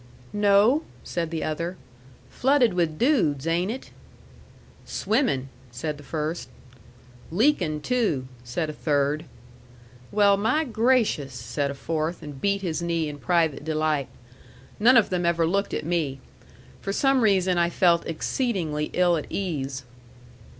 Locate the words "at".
15.71-15.85, 19.17-19.27